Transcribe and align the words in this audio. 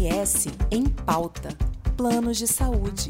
ANS 0.00 0.46
em 0.70 0.84
pauta. 0.84 1.50
Planos 1.94 2.38
de 2.38 2.46
saúde. 2.46 3.08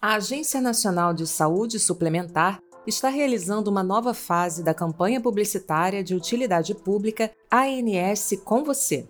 A 0.00 0.14
Agência 0.14 0.60
Nacional 0.60 1.12
de 1.12 1.26
Saúde 1.26 1.80
Suplementar 1.80 2.60
está 2.86 3.08
realizando 3.08 3.68
uma 3.68 3.82
nova 3.82 4.14
fase 4.14 4.62
da 4.62 4.72
campanha 4.72 5.20
publicitária 5.20 6.02
de 6.04 6.14
utilidade 6.14 6.74
pública 6.74 7.30
ANS 7.50 8.40
com 8.44 8.62
você. 8.62 9.06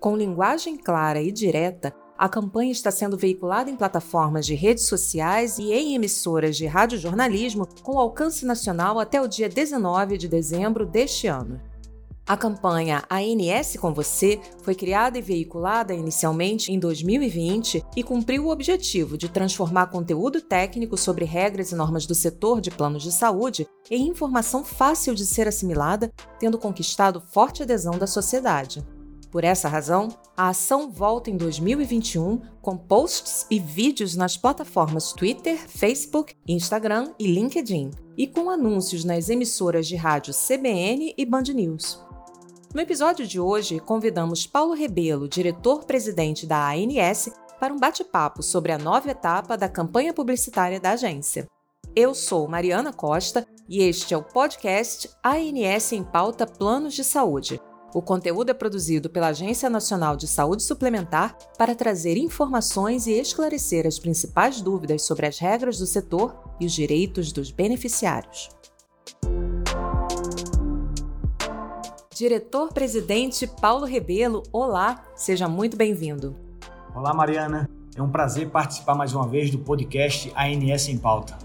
Com 0.00 0.16
linguagem 0.16 0.76
clara 0.78 1.20
e 1.20 1.30
direta, 1.30 1.94
a 2.16 2.28
campanha 2.28 2.72
está 2.72 2.90
sendo 2.90 3.16
veiculada 3.16 3.70
em 3.70 3.76
plataformas 3.76 4.46
de 4.46 4.54
redes 4.54 4.86
sociais 4.86 5.58
e 5.58 5.72
em 5.72 5.94
emissoras 5.94 6.56
de 6.56 6.66
radiojornalismo 6.66 7.68
com 7.82 7.98
alcance 7.98 8.46
nacional 8.46 8.98
até 8.98 9.20
o 9.20 9.28
dia 9.28 9.48
19 9.48 10.16
de 10.16 10.28
dezembro 10.28 10.86
deste 10.86 11.26
ano. 11.26 11.73
A 12.26 12.38
campanha 12.38 13.04
ANS 13.10 13.76
com 13.76 13.92
Você 13.92 14.40
foi 14.62 14.74
criada 14.74 15.18
e 15.18 15.22
veiculada 15.22 15.92
inicialmente 15.92 16.72
em 16.72 16.78
2020 16.78 17.84
e 17.94 18.02
cumpriu 18.02 18.46
o 18.46 18.50
objetivo 18.50 19.18
de 19.18 19.28
transformar 19.28 19.88
conteúdo 19.88 20.40
técnico 20.40 20.96
sobre 20.96 21.26
regras 21.26 21.70
e 21.70 21.74
normas 21.74 22.06
do 22.06 22.14
setor 22.14 22.62
de 22.62 22.70
planos 22.70 23.02
de 23.02 23.12
saúde 23.12 23.68
em 23.90 24.08
informação 24.08 24.64
fácil 24.64 25.14
de 25.14 25.26
ser 25.26 25.46
assimilada, 25.46 26.10
tendo 26.38 26.56
conquistado 26.56 27.20
forte 27.20 27.62
adesão 27.62 27.98
da 27.98 28.06
sociedade. 28.06 28.82
Por 29.30 29.44
essa 29.44 29.68
razão, 29.68 30.08
a 30.34 30.48
ação 30.48 30.90
volta 30.90 31.28
em 31.28 31.36
2021 31.36 32.40
com 32.62 32.74
posts 32.74 33.46
e 33.50 33.58
vídeos 33.58 34.16
nas 34.16 34.36
plataformas 34.36 35.12
Twitter, 35.12 35.58
Facebook, 35.58 36.34
Instagram 36.48 37.12
e 37.18 37.26
LinkedIn, 37.26 37.90
e 38.16 38.26
com 38.26 38.48
anúncios 38.48 39.04
nas 39.04 39.28
emissoras 39.28 39.86
de 39.86 39.96
rádio 39.96 40.32
CBN 40.32 41.14
e 41.18 41.26
Band 41.26 41.42
News. 41.52 42.13
No 42.74 42.80
episódio 42.80 43.24
de 43.24 43.38
hoje, 43.38 43.78
convidamos 43.78 44.48
Paulo 44.48 44.74
Rebelo, 44.74 45.28
diretor-presidente 45.28 46.44
da 46.44 46.72
ANS, 46.72 47.30
para 47.60 47.72
um 47.72 47.78
bate-papo 47.78 48.42
sobre 48.42 48.72
a 48.72 48.78
nova 48.78 49.12
etapa 49.12 49.56
da 49.56 49.68
campanha 49.68 50.12
publicitária 50.12 50.80
da 50.80 50.90
agência. 50.90 51.46
Eu 51.94 52.16
sou 52.16 52.48
Mariana 52.48 52.92
Costa 52.92 53.46
e 53.68 53.80
este 53.80 54.12
é 54.12 54.16
o 54.16 54.24
podcast 54.24 55.08
ANS 55.22 55.92
em 55.92 56.02
Pauta 56.02 56.48
Planos 56.48 56.94
de 56.94 57.04
Saúde. 57.04 57.60
O 57.94 58.02
conteúdo 58.02 58.50
é 58.50 58.54
produzido 58.54 59.08
pela 59.08 59.28
Agência 59.28 59.70
Nacional 59.70 60.16
de 60.16 60.26
Saúde 60.26 60.64
Suplementar 60.64 61.38
para 61.56 61.76
trazer 61.76 62.16
informações 62.16 63.06
e 63.06 63.12
esclarecer 63.12 63.86
as 63.86 64.00
principais 64.00 64.60
dúvidas 64.60 65.02
sobre 65.02 65.26
as 65.26 65.38
regras 65.38 65.78
do 65.78 65.86
setor 65.86 66.36
e 66.58 66.66
os 66.66 66.72
direitos 66.72 67.30
dos 67.30 67.52
beneficiários. 67.52 68.48
Diretor-presidente 72.14 73.44
Paulo 73.44 73.84
Rebelo, 73.84 74.44
olá, 74.52 75.02
seja 75.16 75.48
muito 75.48 75.76
bem-vindo. 75.76 76.36
Olá, 76.94 77.12
Mariana. 77.12 77.68
É 77.96 78.00
um 78.00 78.08
prazer 78.08 78.48
participar 78.50 78.94
mais 78.94 79.12
uma 79.12 79.26
vez 79.26 79.50
do 79.50 79.58
podcast 79.58 80.32
ANS 80.36 80.88
em 80.88 80.96
Pauta. 80.96 81.36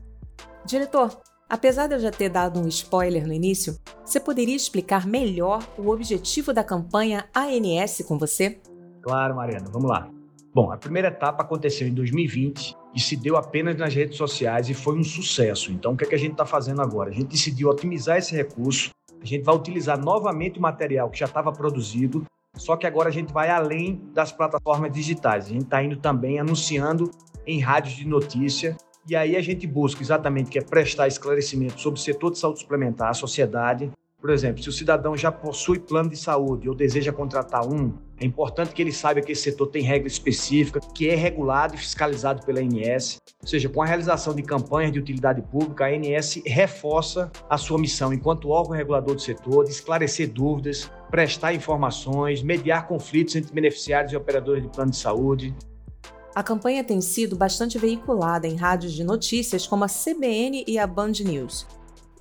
Diretor, 0.64 1.20
apesar 1.50 1.88
de 1.88 1.96
eu 1.96 2.00
já 2.00 2.12
ter 2.12 2.30
dado 2.30 2.60
um 2.60 2.68
spoiler 2.68 3.26
no 3.26 3.34
início, 3.34 3.80
você 4.06 4.20
poderia 4.20 4.56
explicar 4.56 5.08
melhor 5.08 5.68
o 5.76 5.90
objetivo 5.90 6.54
da 6.54 6.64
campanha 6.64 7.28
ANS 7.36 8.04
com 8.08 8.20
você? 8.20 8.60
Claro, 9.02 9.38
Mariana, 9.38 9.72
vamos 9.72 9.90
lá. 9.90 10.08
Bom, 10.54 10.72
a 10.72 10.78
primeira 10.78 11.08
etapa 11.08 11.42
aconteceu 11.42 11.88
em 11.88 11.94
2020 11.96 12.78
e 12.94 13.00
se 13.00 13.16
deu 13.16 13.38
apenas 13.38 13.76
nas 13.76 13.96
redes 13.96 14.18
sociais 14.18 14.70
e 14.70 14.76
foi 14.76 15.00
um 15.00 15.04
sucesso. 15.04 15.72
Então, 15.72 15.94
o 15.94 15.98
que, 15.98 16.04
é 16.04 16.08
que 16.08 16.16
a 16.16 16.20
gente 16.20 16.34
está 16.34 16.46
fazendo 16.46 16.80
agora? 16.80 17.10
A 17.10 17.14
gente 17.14 17.30
decidiu 17.30 17.70
otimizar 17.70 18.18
esse 18.18 18.36
recurso 18.36 18.92
a 19.22 19.26
gente 19.26 19.44
vai 19.44 19.56
utilizar 19.56 20.00
novamente 20.00 20.60
o 20.60 20.62
material 20.62 21.10
que 21.10 21.20
já 21.20 21.26
estava 21.26 21.52
produzido, 21.52 22.26
só 22.56 22.76
que 22.76 22.88
agora 22.88 23.10
a 23.10 23.12
gente 23.12 23.32
vai 23.32 23.50
além 23.50 24.02
das 24.14 24.32
plataformas 24.32 24.92
digitais. 24.92 25.46
A 25.46 25.50
gente 25.50 25.64
está 25.64 25.84
indo 25.84 25.98
também 25.98 26.40
anunciando 26.40 27.12
em 27.46 27.60
rádios 27.60 27.96
de 27.96 28.08
notícia 28.08 28.78
e 29.08 29.16
aí 29.16 29.36
a 29.36 29.42
gente 29.42 29.66
busca 29.66 30.02
exatamente 30.02 30.50
que 30.50 30.60
é 30.60 30.62
prestar 30.62 31.08
esclarecimento 31.08 31.80
sobre 31.80 32.00
o 32.00 32.04
setor 32.04 32.32
de 32.32 32.40
saúde 32.40 32.60
suplementar, 32.60 33.10
a 33.10 33.14
sociedade, 33.14 33.92
por 34.20 34.30
exemplo, 34.32 34.62
se 34.62 34.68
o 34.68 34.72
cidadão 34.72 35.16
já 35.16 35.32
possui 35.32 35.80
plano 35.80 36.10
de 36.10 36.18
saúde 36.18 36.68
ou 36.68 36.76
deseja 36.76 37.12
contratar 37.12 37.66
um, 37.66 37.94
é 38.20 38.26
importante 38.26 38.74
que 38.74 38.82
ele 38.82 38.92
saiba 38.92 39.22
que 39.22 39.32
esse 39.32 39.44
setor 39.44 39.68
tem 39.68 39.82
regra 39.82 40.10
específica, 40.10 40.82
que 40.94 41.08
é 41.08 41.16
regulado 41.16 41.76
e 41.76 41.78
fiscalizado 41.78 42.46
pela 42.46 42.60
ANS. 42.60 43.18
Ou 43.42 43.48
seja, 43.48 43.70
com 43.70 43.82
a 43.82 43.86
realização 43.86 44.34
de 44.36 44.44
campanhas 44.44 44.92
de 44.92 45.00
utilidade 45.00 45.42
pública, 45.42 45.86
a 45.86 45.88
ANS 45.88 46.42
reforça 46.46 47.32
a 47.50 47.58
sua 47.58 47.80
missão 47.80 48.12
enquanto 48.12 48.50
órgão 48.50 48.76
regulador 48.76 49.16
do 49.16 49.22
setor, 49.22 49.64
de 49.64 49.72
esclarecer 49.72 50.30
dúvidas, 50.30 50.92
prestar 51.10 51.54
informações, 51.54 52.44
mediar 52.44 52.88
conflitos 52.88 53.38
entre 53.38 53.54
beneficiários 53.54 54.12
e 54.12 54.18
operadores 54.18 54.64
de 54.64 54.70
plano 54.70 54.92
de 54.92 54.98
saúde, 54.98 55.56
a 56.36 56.44
campanha 56.44 56.84
tem 56.84 57.02
sido 57.02 57.36
bastante 57.36 57.78
veiculada 57.78 58.48
em 58.48 58.56
rádios 58.56 58.94
de 58.94 59.04
notícias 59.04 59.66
como 59.66 59.84
a 59.84 59.88
CBN 59.88 60.64
e 60.68 60.78
a 60.78 60.86
Band 60.86 61.14
News. 61.26 61.66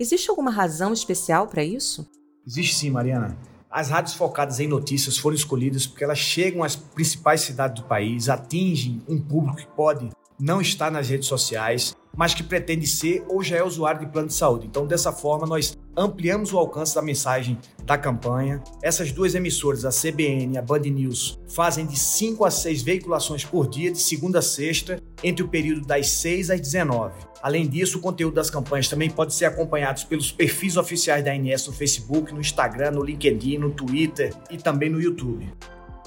Existe 0.01 0.31
alguma 0.31 0.51
razão 0.51 0.93
especial 0.93 1.49
para 1.49 1.65
isso? 1.65 2.09
Existe 2.47 2.77
sim, 2.77 2.91
Mariana. 2.91 3.37
As 3.69 3.91
rádios 3.91 4.15
focadas 4.15 4.61
em 4.61 4.69
notícias 4.69 5.19
foram 5.19 5.35
escolhidas 5.35 5.87
porque 5.87 6.05
elas 6.05 6.19
chegam 6.19 6.63
às 6.63 6.77
principais 6.77 7.41
cidades 7.41 7.83
do 7.83 7.89
país, 7.89 8.29
atingem 8.29 9.03
um 9.09 9.21
público 9.21 9.59
que 9.59 9.67
pode 9.67 10.09
não 10.39 10.61
estar 10.61 10.91
nas 10.91 11.09
redes 11.09 11.27
sociais, 11.27 11.97
mas 12.19 12.35
que 12.35 12.43
pretende 12.43 12.85
ser 12.85 13.25
ou 13.29 13.45
já 13.45 13.59
é 13.59 13.63
usuário 13.63 14.01
de 14.01 14.07
plano 14.11 14.27
de 14.27 14.35
saúde. 14.35 14.67
Então, 14.67 14.85
dessa 14.85 15.13
forma, 15.13 15.47
nós 15.47 15.79
ampliamos 15.97 16.53
o 16.53 16.59
alcance 16.59 16.93
da 16.93 17.01
mensagem 17.01 17.57
da 17.85 17.97
campanha. 17.97 18.61
Essas 18.83 19.13
duas 19.13 19.37
emissoras, 19.37 19.85
a 19.85 19.91
CBN 19.91 20.55
e 20.55 20.59
a 20.59 20.63
Band 20.63 20.81
News, 20.81 21.39
fazem 21.47 21.87
de 21.87 21.97
5 21.97 22.45
a 22.45 22.51
6 22.51 22.83
veiculações 22.83 23.45
por 23.45 23.69
dia, 23.69 23.93
de 23.93 24.01
segunda 24.01 24.41
a 24.41 24.43
sexta, 24.43 25.01
entre 25.23 25.45
o 25.45 25.49
período 25.49 25.87
das 25.87 26.09
6 26.09 26.51
às 26.51 26.61
19. 26.61 27.15
Além 27.41 27.69
disso, 27.69 27.99
o 27.99 28.01
conteúdo 28.01 28.35
das 28.35 28.51
campanhas 28.51 28.89
também 28.89 29.09
pode 29.09 29.33
ser 29.33 29.45
acompanhado 29.45 30.05
pelos 30.09 30.33
perfis 30.33 30.77
oficiais 30.77 31.25
da 31.25 31.31
ANS 31.31 31.69
no 31.69 31.73
Facebook, 31.73 32.35
no 32.35 32.41
Instagram, 32.41 32.91
no 32.91 33.05
LinkedIn, 33.05 33.59
no 33.59 33.71
Twitter 33.71 34.35
e 34.51 34.57
também 34.57 34.91
no 34.91 35.01
YouTube. 35.01 35.49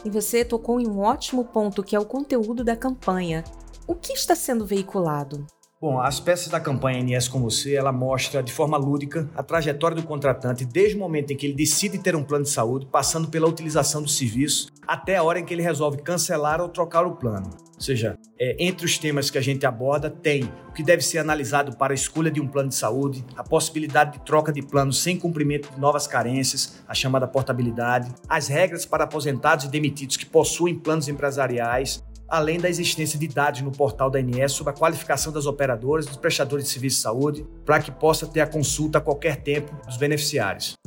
E 0.04 0.10
você 0.10 0.44
tocou 0.44 0.82
em 0.82 0.90
um 0.90 1.00
ótimo 1.00 1.46
ponto 1.46 1.82
que 1.82 1.96
é 1.96 2.00
o 2.00 2.06
conteúdo 2.06 2.66
da 2.66 2.76
campanha. 2.76 3.46
O 3.88 3.96
que 3.96 4.12
está 4.12 4.36
sendo 4.36 4.66
veiculado? 4.66 5.48
Bom, 5.81 6.00
as 6.00 6.19
peças 6.19 6.50
da 6.50 6.59
campanha 6.59 7.02
NS 7.02 7.28
com 7.28 7.42
você, 7.42 7.74
ela 7.74 7.92
mostra 7.92 8.44
de 8.44 8.53
forma 8.53 8.78
lúdica 8.78 9.28
a 9.36 9.42
trajetória 9.42 9.97
do 9.97 10.03
contratante 10.03 10.64
desde 10.64 10.96
o 10.96 11.00
momento 11.00 11.34
em 11.34 11.36
que 11.36 11.47
ele 11.47 11.56
decide 11.56 11.97
ter 11.97 12.16
um 12.16 12.24
plano 12.24 12.44
de 12.44 12.52
saúde, 12.52 12.86
passando 12.86 13.30
pela 13.30 13.47
utilização 13.47 14.03
do 14.03 14.08
serviço, 14.08 14.68
até 14.88 15.18
a 15.18 15.24
hora 15.24 15.40
em 15.40 15.44
que 15.44 15.52
ele 15.52 15.64
resolve 15.64 15.97
cancelar 16.03 16.62
ou 16.62 16.70
trocar 16.70 17.03
o 17.08 17.16
plano. 17.16 17.50
Ou 17.74 17.81
seja, 17.81 18.16
é, 18.40 18.56
entre 18.59 18.86
os 18.86 19.00
temas 19.00 19.31
que 19.31 19.40
a 19.40 19.41
gente 19.41 19.66
aborda, 19.66 20.08
tem 20.08 20.44
o 20.70 20.72
que 20.72 20.84
deve 20.84 21.02
ser 21.02 21.18
analisado 21.18 21.75
para 21.75 21.94
a 21.94 21.96
escolha 21.96 22.30
de 22.30 22.40
um 22.40 22.47
plano 22.47 22.70
de 22.70 22.75
saúde, 22.75 23.25
a 23.36 23.44
possibilidade 23.44 24.20
de 24.20 24.24
troca 24.24 24.53
de 24.53 24.62
planos 24.62 25.02
sem 25.02 25.18
cumprimento 25.18 25.74
de 25.74 25.80
novas 25.80 26.06
carências, 26.06 26.80
a 26.88 26.94
chamada 26.94 27.28
portabilidade, 27.28 28.14
as 28.30 28.47
regras 28.47 28.86
para 28.86 29.06
aposentados 29.06 29.66
e 29.66 29.68
demitidos 29.68 30.16
que 30.16 30.28
possuem 30.28 30.78
planos 30.78 31.08
empresariais, 31.08 32.03
além 32.31 32.58
da 32.58 32.69
existência 32.69 33.19
de 33.19 33.28
dados 33.28 33.59
no 33.59 33.74
portal 33.74 34.09
da 34.09 34.18
ANS 34.18 34.53
sobre 34.53 34.72
a 34.72 34.75
qualificação 34.75 35.34
das 35.34 35.46
operadoras 35.46 36.06
e 36.06 36.08
dos 36.08 36.18
prestadores 36.18 36.64
de 36.64 36.72
serviço 36.72 36.96
de 36.96 37.02
saúde, 37.03 37.46
para 37.66 37.81
que 37.81 37.92
possa 37.92 38.25
ter 38.25 38.40
a 38.40 38.47
consulta 38.47 39.00
a 39.00 39.02
qualquer 39.02 39.44
tempo 39.44 39.75
dos 39.86 39.97
beneficiários. 39.97 40.78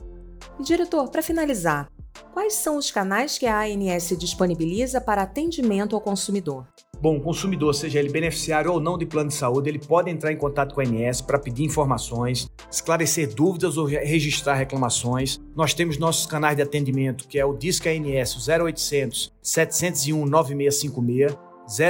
Diretor, 0.58 1.10
para 1.10 1.22
finalizar, 1.22 1.86
quais 2.32 2.54
são 2.54 2.78
os 2.78 2.90
canais 2.90 3.36
que 3.36 3.44
a 3.44 3.60
ANS 3.60 4.16
disponibiliza 4.18 5.02
para 5.02 5.22
atendimento 5.22 5.94
ao 5.94 6.00
consumidor? 6.00 6.66
Bom, 7.00 7.16
o 7.16 7.20
consumidor, 7.20 7.74
seja 7.74 7.98
ele 7.98 8.10
beneficiário 8.10 8.72
ou 8.72 8.80
não 8.80 8.96
de 8.96 9.06
plano 9.06 9.28
de 9.28 9.34
saúde, 9.34 9.68
ele 9.68 9.78
pode 9.78 10.10
entrar 10.10 10.32
em 10.32 10.36
contato 10.36 10.74
com 10.74 10.80
a 10.80 10.84
ANS 10.84 11.20
para 11.20 11.38
pedir 11.38 11.64
informações, 11.64 12.48
esclarecer 12.70 13.34
dúvidas 13.34 13.76
ou 13.76 13.86
registrar 13.86 14.54
reclamações. 14.54 15.40
Nós 15.54 15.74
temos 15.74 15.98
nossos 15.98 16.26
canais 16.26 16.56
de 16.56 16.62
atendimento, 16.62 17.28
que 17.28 17.38
é 17.38 17.44
o 17.44 17.54
Disque 17.54 17.88
ANS 17.88 18.48
0800 18.48 19.32
701 19.42 20.26
9656, 20.26 21.38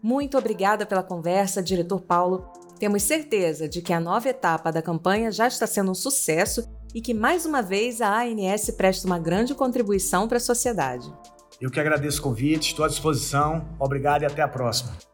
Muito 0.00 0.38
obrigada 0.38 0.86
pela 0.86 1.02
conversa, 1.02 1.60
diretor 1.60 2.00
Paulo. 2.00 2.48
Temos 2.78 3.02
certeza 3.02 3.68
de 3.68 3.82
que 3.82 3.92
a 3.92 3.98
nova 3.98 4.28
etapa 4.28 4.70
da 4.70 4.80
campanha 4.80 5.32
já 5.32 5.48
está 5.48 5.66
sendo 5.66 5.90
um 5.90 5.94
sucesso 5.94 6.64
e 6.94 7.00
que 7.00 7.12
mais 7.12 7.44
uma 7.44 7.62
vez 7.62 8.00
a 8.00 8.22
ANS 8.22 8.70
presta 8.70 9.08
uma 9.08 9.18
grande 9.18 9.56
contribuição 9.56 10.28
para 10.28 10.36
a 10.36 10.40
sociedade. 10.40 11.12
Eu 11.60 11.68
que 11.68 11.80
agradeço 11.80 12.20
o 12.20 12.22
convite, 12.22 12.68
estou 12.68 12.84
à 12.84 12.88
disposição. 12.88 13.66
Obrigado 13.76 14.22
e 14.22 14.26
até 14.26 14.40
a 14.40 14.48
próxima. 14.48 15.09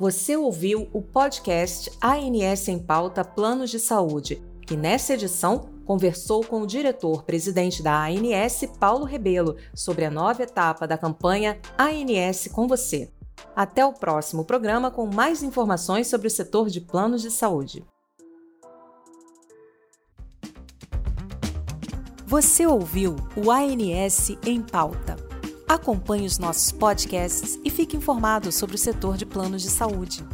Você 0.00 0.34
ouviu 0.34 0.88
o 0.94 1.02
podcast 1.02 1.92
ANS 2.02 2.68
em 2.68 2.78
Pauta 2.78 3.22
Planos 3.22 3.68
de 3.68 3.78
Saúde, 3.78 4.42
que 4.66 4.74
nessa 4.74 5.12
edição 5.12 5.68
conversou 5.84 6.42
com 6.42 6.62
o 6.62 6.66
diretor-presidente 6.66 7.82
da 7.82 8.06
ANS, 8.06 8.64
Paulo 8.78 9.04
Rebelo, 9.04 9.56
sobre 9.74 10.06
a 10.06 10.10
nova 10.10 10.42
etapa 10.42 10.86
da 10.86 10.96
campanha 10.96 11.60
ANS 11.78 12.48
com 12.50 12.66
você. 12.66 13.10
Até 13.54 13.84
o 13.84 13.92
próximo 13.92 14.42
programa 14.42 14.90
com 14.90 15.04
mais 15.04 15.42
informações 15.42 16.06
sobre 16.06 16.28
o 16.28 16.30
setor 16.30 16.70
de 16.70 16.80
planos 16.80 17.20
de 17.20 17.30
saúde. 17.30 17.84
Você 22.26 22.66
ouviu 22.66 23.16
o 23.36 23.50
ANS 23.50 24.30
em 24.46 24.62
Pauta. 24.62 25.19
Acompanhe 25.70 26.26
os 26.26 26.36
nossos 26.36 26.72
podcasts 26.72 27.56
e 27.64 27.70
fique 27.70 27.96
informado 27.96 28.50
sobre 28.50 28.74
o 28.74 28.78
setor 28.78 29.16
de 29.16 29.24
planos 29.24 29.62
de 29.62 29.70
saúde. 29.70 30.24